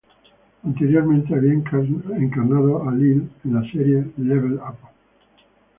Anteriormente 0.63 1.35
había 1.35 1.53
encarnado 1.53 2.89
a 2.89 2.91
Lyle 2.91 3.29
en 3.45 3.53
la 3.53 3.61
serie 3.71 4.11
"Level 4.17 4.53
Up". 4.55 4.77